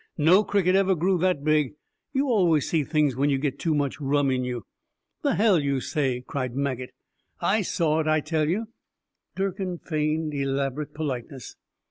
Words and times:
No 0.17 0.43
cricket 0.43 0.73
ever 0.75 0.95
grew 0.95 1.19
that 1.19 1.43
big. 1.43 1.75
You 2.11 2.25
always 2.25 2.67
see 2.67 2.83
things 2.83 3.15
when 3.15 3.29
you 3.29 3.37
get 3.37 3.59
too 3.59 3.75
much 3.75 4.01
rum 4.01 4.31
in 4.31 4.43
you." 4.43 4.65
"The 5.21 5.35
hell 5.35 5.59
you 5.59 5.79
say," 5.79 6.23
cried 6.25 6.55
Maget. 6.55 6.89
"I 7.39 7.61
saw 7.61 7.99
it, 7.99 8.07
I 8.07 8.19
tell 8.19 8.49
you!" 8.49 8.69
Durkin 9.35 9.77
feigned 9.77 10.33
elaborate 10.33 10.95
politeness. 10.95 11.55